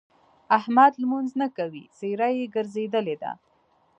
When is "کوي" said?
1.57-1.83